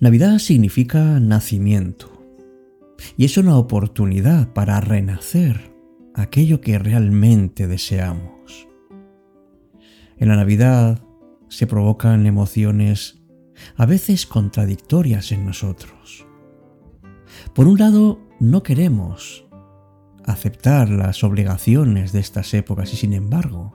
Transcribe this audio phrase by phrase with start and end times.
[0.00, 2.24] Navidad significa nacimiento
[3.16, 5.74] y es una oportunidad para renacer
[6.14, 8.68] aquello que realmente deseamos.
[10.16, 11.02] En la Navidad
[11.48, 13.18] se provocan emociones
[13.74, 16.24] a veces contradictorias en nosotros.
[17.52, 19.48] Por un lado, no queremos
[20.24, 23.74] aceptar las obligaciones de estas épocas y sin embargo,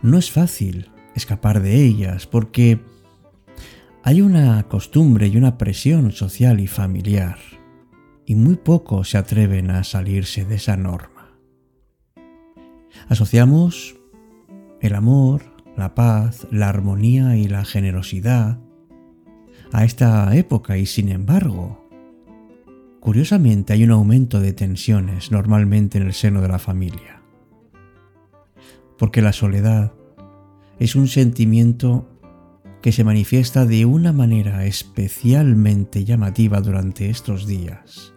[0.00, 2.93] no es fácil escapar de ellas porque
[4.06, 7.38] hay una costumbre y una presión social y familiar
[8.26, 11.38] y muy pocos se atreven a salirse de esa norma.
[13.08, 13.96] Asociamos
[14.82, 18.58] el amor, la paz, la armonía y la generosidad
[19.72, 21.88] a esta época y sin embargo,
[23.00, 27.22] curiosamente hay un aumento de tensiones normalmente en el seno de la familia.
[28.98, 29.94] Porque la soledad
[30.78, 32.13] es un sentimiento
[32.84, 38.12] que se manifiesta de una manera especialmente llamativa durante estos días.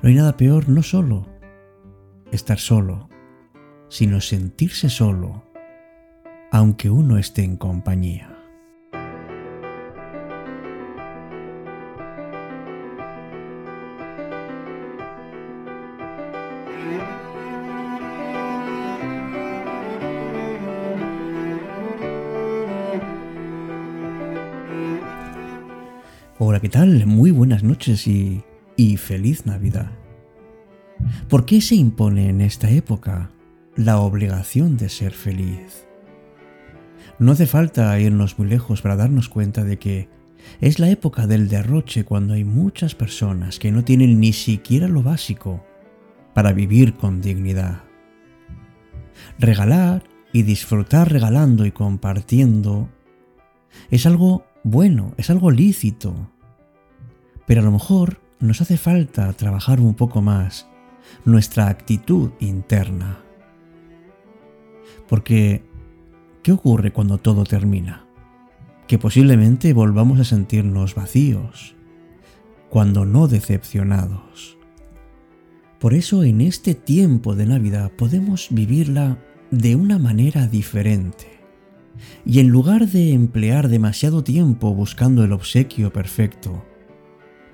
[0.00, 1.26] No hay nada peor no solo
[2.30, 3.08] estar solo,
[3.88, 5.42] sino sentirse solo,
[6.52, 8.31] aunque uno esté en compañía.
[26.62, 27.06] ¿Qué tal?
[27.06, 28.44] Muy buenas noches y,
[28.76, 29.90] y feliz Navidad.
[31.28, 33.32] ¿Por qué se impone en esta época
[33.74, 35.88] la obligación de ser feliz?
[37.18, 40.08] No hace falta irnos muy lejos para darnos cuenta de que
[40.60, 45.02] es la época del derroche cuando hay muchas personas que no tienen ni siquiera lo
[45.02, 45.66] básico
[46.32, 47.82] para vivir con dignidad.
[49.36, 52.88] Regalar y disfrutar regalando y compartiendo
[53.90, 56.30] es algo bueno, es algo lícito.
[57.46, 60.66] Pero a lo mejor nos hace falta trabajar un poco más
[61.24, 63.18] nuestra actitud interna.
[65.08, 65.62] Porque,
[66.42, 68.06] ¿qué ocurre cuando todo termina?
[68.86, 71.74] Que posiblemente volvamos a sentirnos vacíos,
[72.70, 74.56] cuando no decepcionados.
[75.78, 79.18] Por eso en este tiempo de Navidad podemos vivirla
[79.50, 81.40] de una manera diferente.
[82.24, 86.64] Y en lugar de emplear demasiado tiempo buscando el obsequio perfecto,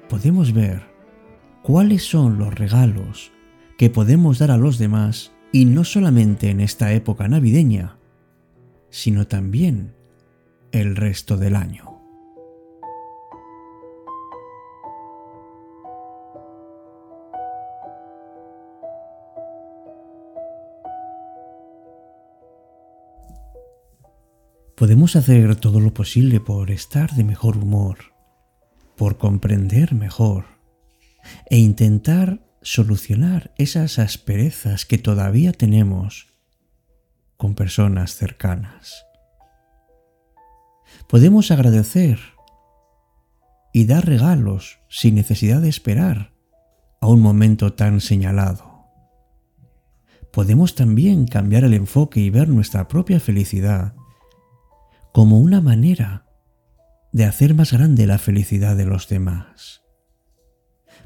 [0.08, 0.82] podemos ver
[1.62, 3.30] cuáles son los regalos
[3.76, 7.98] que podemos dar a los demás y no solamente en esta época navideña,
[8.90, 9.94] sino también
[10.72, 11.84] el resto del año.
[24.74, 27.98] Podemos hacer todo lo posible por estar de mejor humor,
[28.98, 30.44] por comprender mejor
[31.48, 36.26] e intentar solucionar esas asperezas que todavía tenemos
[37.38, 39.06] con personas cercanas.
[41.08, 42.18] Podemos agradecer
[43.72, 46.32] y dar regalos sin necesidad de esperar
[47.00, 48.84] a un momento tan señalado.
[50.32, 53.94] Podemos también cambiar el enfoque y ver nuestra propia felicidad
[55.12, 56.27] como una manera
[57.12, 59.82] de hacer más grande la felicidad de los demás.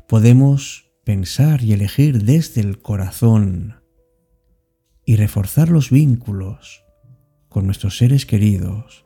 [0.09, 3.83] Podemos pensar y elegir desde el corazón
[5.05, 6.85] y reforzar los vínculos
[7.49, 9.05] con nuestros seres queridos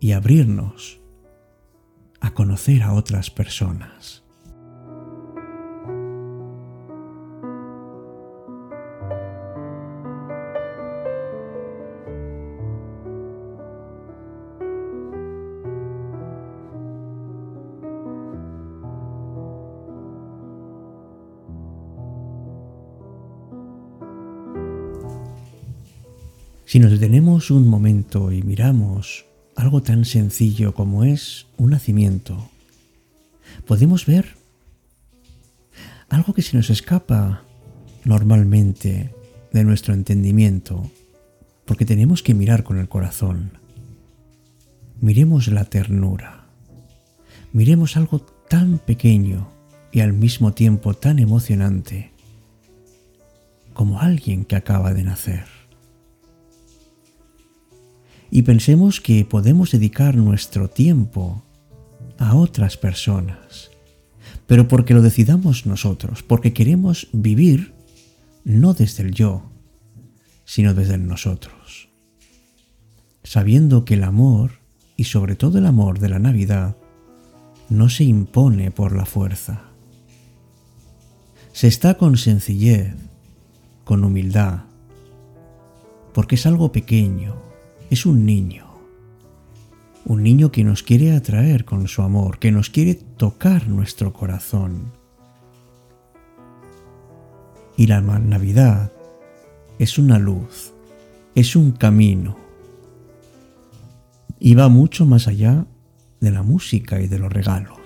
[0.00, 1.00] y abrirnos
[2.20, 4.25] a conocer a otras personas.
[26.76, 29.24] Si nos detenemos un momento y miramos
[29.54, 32.50] algo tan sencillo como es un nacimiento,
[33.66, 34.34] podemos ver
[36.10, 37.44] algo que se nos escapa
[38.04, 39.14] normalmente
[39.54, 40.90] de nuestro entendimiento,
[41.64, 43.52] porque tenemos que mirar con el corazón.
[45.00, 46.44] Miremos la ternura,
[47.54, 49.48] miremos algo tan pequeño
[49.92, 52.12] y al mismo tiempo tan emocionante
[53.72, 55.55] como alguien que acaba de nacer
[58.36, 61.42] y pensemos que podemos dedicar nuestro tiempo
[62.18, 63.70] a otras personas,
[64.46, 67.72] pero porque lo decidamos nosotros, porque queremos vivir
[68.44, 69.50] no desde el yo,
[70.44, 71.88] sino desde el nosotros,
[73.24, 74.60] sabiendo que el amor,
[74.98, 76.76] y sobre todo el amor de la Navidad,
[77.70, 79.62] no se impone por la fuerza.
[81.54, 82.96] Se está con sencillez,
[83.84, 84.64] con humildad,
[86.12, 87.45] porque es algo pequeño,
[87.90, 88.66] es un niño.
[90.04, 94.92] Un niño que nos quiere atraer con su amor, que nos quiere tocar nuestro corazón.
[97.76, 98.92] Y la Navidad
[99.78, 100.72] es una luz,
[101.34, 102.36] es un camino.
[104.38, 105.66] Y va mucho más allá
[106.20, 107.78] de la música y de los regalos.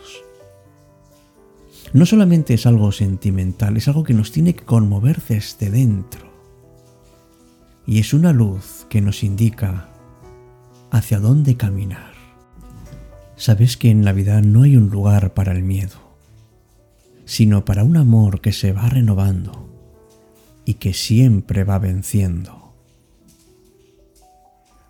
[1.93, 6.31] No solamente es algo sentimental, es algo que nos tiene que conmover desde dentro
[7.91, 9.89] y es una luz que nos indica
[10.91, 12.13] hacia dónde caminar.
[13.37, 15.99] Sabes que en la vida no hay un lugar para el miedo,
[17.25, 19.69] sino para un amor que se va renovando
[20.65, 22.75] y que siempre va venciendo,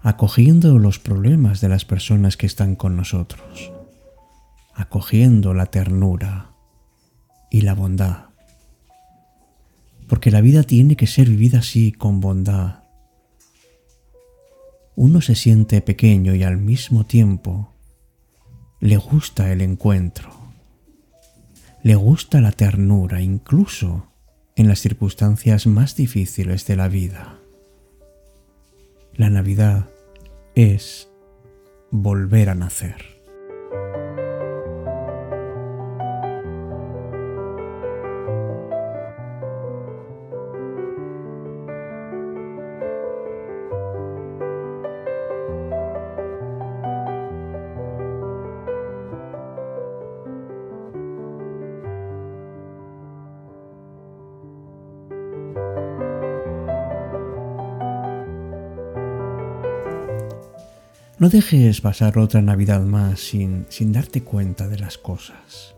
[0.03, 3.71] acogiendo los problemas de las personas que están con nosotros,
[4.75, 6.51] acogiendo la ternura
[7.51, 8.31] y la bondad.
[10.09, 12.80] Porque la vida tiene que ser vivida así, con bondad,
[14.97, 17.73] uno se siente pequeño y al mismo tiempo
[18.81, 20.31] le gusta el encuentro,
[21.83, 24.07] le gusta la ternura incluso
[24.57, 27.39] en las circunstancias más difíciles de la vida.
[29.15, 29.89] La Navidad
[30.55, 31.09] es
[31.91, 33.20] volver a nacer.
[61.21, 65.75] No dejes pasar otra Navidad más sin, sin darte cuenta de las cosas.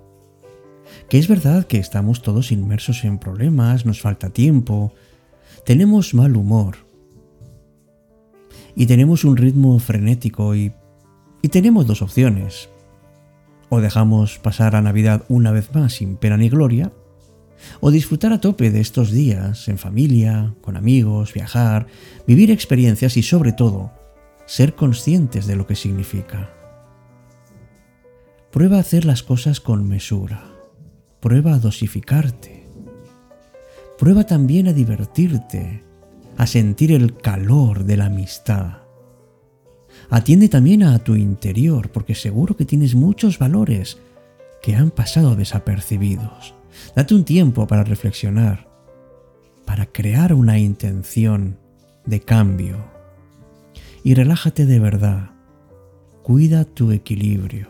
[1.09, 4.95] Que es verdad que estamos todos inmersos en problemas, nos falta tiempo,
[5.67, 6.77] tenemos mal humor
[8.77, 10.75] y tenemos un ritmo frenético y,
[11.43, 12.69] y tenemos dos opciones.
[13.69, 16.93] O dejamos pasar a Navidad una vez más sin pena ni gloria,
[17.81, 21.89] o disfrutar a tope de estos días en familia, con amigos, viajar,
[22.29, 24.02] vivir experiencias y sobre todo
[24.47, 26.51] ser conscientes de lo que significa.
[28.51, 30.45] Prueba a hacer las cosas con mesura.
[31.21, 32.69] Prueba a dosificarte.
[33.99, 35.83] Prueba también a divertirte,
[36.37, 38.79] a sentir el calor de la amistad.
[40.11, 43.99] Atiende también a tu interior, porque seguro que tienes muchos valores
[44.61, 46.55] que han pasado desapercibidos.
[46.95, 48.69] Date un tiempo para reflexionar,
[49.65, 51.59] para crear una intención
[52.05, 53.02] de cambio
[54.05, 55.31] y relájate de verdad.
[56.23, 57.69] Cuida tu equilibrio.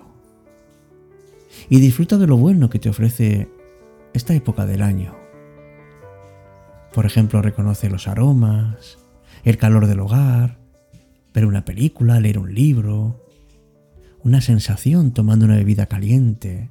[1.69, 3.49] Y disfruta de lo bueno que te ofrece
[4.15, 5.15] esta época del año.
[6.93, 8.99] Por ejemplo, reconoce los aromas,
[9.45, 10.59] el calor del hogar,
[11.33, 13.27] ver una película, leer un libro,
[14.23, 16.71] una sensación tomando una bebida caliente,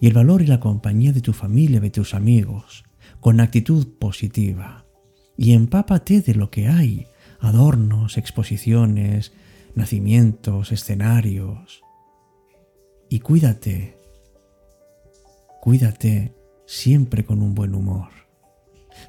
[0.00, 2.84] y el valor y la compañía de tu familia, de tus amigos,
[3.20, 4.84] con actitud positiva.
[5.36, 7.06] Y empápate de lo que hay
[7.42, 9.32] adornos, exposiciones,
[9.74, 11.82] nacimientos, escenarios.
[13.08, 13.98] Y cuídate,
[15.60, 16.34] cuídate
[16.66, 18.08] siempre con un buen humor.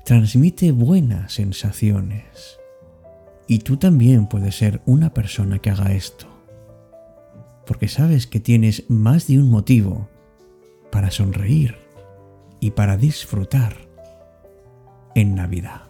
[0.03, 2.59] Transmite buenas sensaciones.
[3.47, 6.27] Y tú también puedes ser una persona que haga esto.
[7.65, 10.09] Porque sabes que tienes más de un motivo
[10.91, 11.77] para sonreír
[12.59, 13.75] y para disfrutar
[15.15, 15.82] en Navidad.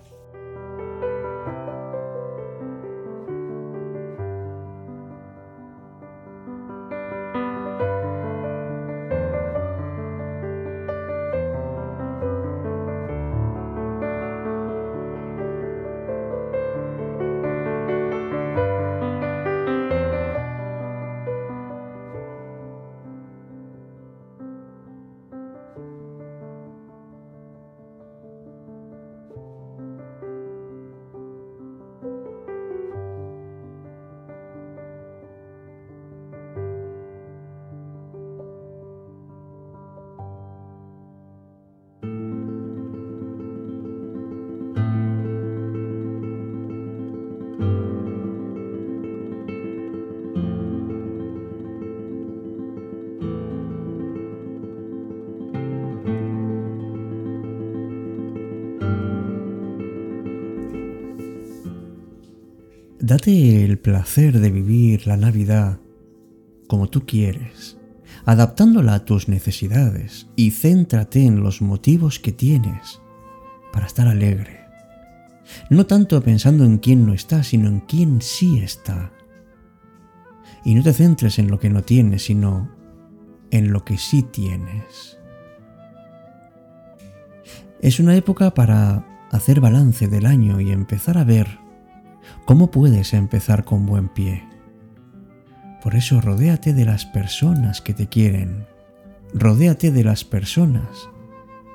[63.06, 65.78] Date el placer de vivir la Navidad
[66.70, 67.78] como tú quieres,
[68.24, 73.02] adaptándola a tus necesidades y céntrate en los motivos que tienes
[73.74, 74.62] para estar alegre.
[75.70, 79.12] No tanto pensando en quién no está, sino en quién sí está.
[80.64, 82.72] Y no te centres en lo que no tienes, sino
[83.52, 85.18] en lo que sí tienes.
[87.82, 91.63] Es una época para hacer balance del año y empezar a ver
[92.46, 94.48] cómo puedes empezar con buen pie.
[95.82, 98.66] Por eso rodéate de las personas que te quieren.
[99.34, 101.10] Rodéate de las personas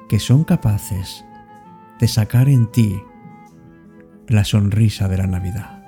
[0.09, 1.25] que son capaces
[2.01, 3.03] de sacar en ti
[4.29, 5.83] la sonrisa de la Navidad.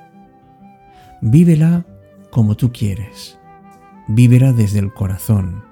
[1.22, 1.86] Vívela
[2.30, 3.38] como tú quieres.
[4.08, 5.64] Vívela desde el corazón.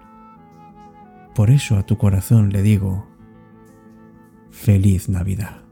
[1.34, 3.06] Por eso a tu corazón le digo,
[4.50, 5.67] feliz Navidad.